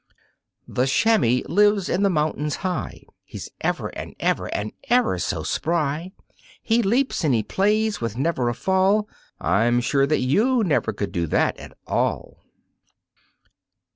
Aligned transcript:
The 0.67 0.87
chamois 0.87 1.43
lives 1.47 1.87
in 1.87 2.01
the 2.01 2.09
mountains 2.09 2.55
high, 2.65 3.03
He's 3.23 3.51
ever 3.61 3.89
and 3.89 4.15
ever 4.19 4.47
and 4.47 4.71
ever 4.89 5.19
so 5.19 5.43
spry; 5.43 6.11
He 6.59 6.81
leaps 6.81 7.23
and 7.23 7.35
he 7.35 7.43
plays 7.43 8.01
with 8.01 8.17
never 8.17 8.49
a 8.49 8.55
fall 8.55 9.07
I'm 9.39 9.79
sure 9.79 10.07
that 10.07 10.21
you 10.21 10.63
never 10.63 10.91
could 10.91 11.11
do 11.11 11.27
that 11.27 11.55
at 11.57 11.77
all. 11.85 12.39